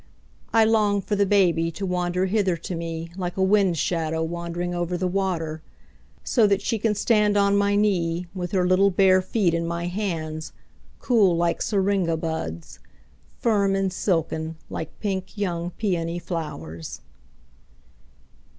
I 0.51 0.65
long 0.65 1.03
for 1.03 1.15
the 1.15 1.27
baby 1.27 1.69
to 1.73 1.85
wander 1.85 2.25
hither 2.25 2.57
to 2.57 2.73
meLike 2.75 3.37
a 3.37 3.43
wind 3.43 3.77
shadow 3.77 4.23
wandering 4.23 4.73
over 4.73 4.97
the 4.97 5.07
water, 5.07 5.61
So 6.23 6.47
that 6.47 6.63
she 6.63 6.79
can 6.79 6.95
stand 6.95 7.37
on 7.37 7.55
my 7.55 7.75
kneeWith 7.77 8.51
her 8.53 8.65
little 8.67 8.89
bare 8.89 9.21
feet 9.21 9.53
in 9.53 9.67
my 9.67 9.85
hands, 9.85 10.53
Cool 10.97 11.37
like 11.37 11.61
syringa 11.61 12.17
buds, 12.17 12.79
Firm 13.37 13.75
and 13.75 13.93
silken 13.93 14.55
like 14.71 14.99
pink 14.99 15.37
young 15.37 15.69
peony 15.69 16.17
flowers. 16.17 17.01